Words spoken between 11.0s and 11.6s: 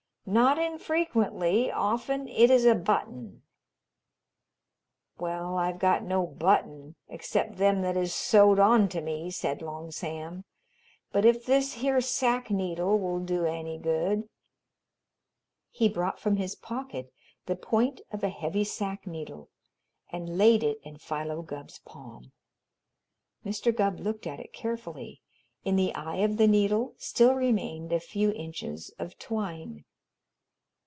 "but if